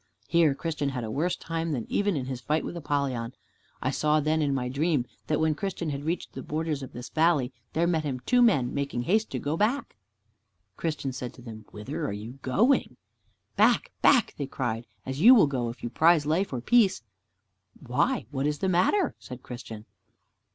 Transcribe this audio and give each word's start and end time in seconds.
Here 0.27 0.55
Christian 0.55 0.89
had 0.89 1.03
a 1.03 1.11
worse 1.11 1.35
time 1.35 1.73
than 1.73 1.85
even 1.87 2.17
in 2.17 2.25
his 2.25 2.41
fight 2.41 2.65
with 2.65 2.75
Apollyon. 2.75 3.35
I 3.83 3.91
saw 3.91 4.19
then 4.19 4.41
in 4.41 4.51
my 4.51 4.67
dream 4.67 5.05
that 5.27 5.39
when 5.39 5.53
Christian 5.53 5.91
had 5.91 6.05
reached 6.05 6.33
the 6.33 6.41
borders 6.41 6.81
of 6.81 6.91
this 6.93 7.09
valley, 7.09 7.53
there 7.73 7.85
met 7.85 8.03
him 8.03 8.19
two 8.21 8.41
men, 8.41 8.73
making 8.73 9.03
haste 9.03 9.29
to 9.29 9.37
go 9.37 9.55
back. 9.55 9.95
Christian 10.75 11.11
said 11.13 11.35
to 11.35 11.43
them, 11.43 11.65
"Whither 11.69 12.03
are 12.07 12.13
you 12.13 12.39
going?" 12.41 12.97
"Back, 13.55 13.91
back," 14.01 14.33
they 14.39 14.47
cried, 14.47 14.87
"as 15.05 15.21
you 15.21 15.35
will 15.35 15.45
go, 15.45 15.69
if 15.69 15.83
you 15.83 15.89
prize 15.91 16.25
life 16.25 16.51
or 16.51 16.61
peace!" 16.61 17.03
"Why, 17.79 18.25
what 18.31 18.47
is 18.47 18.57
the 18.57 18.69
matter?" 18.69 19.13
said 19.19 19.43
Christian. 19.43 19.85